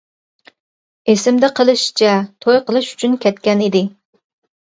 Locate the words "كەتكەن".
3.27-3.63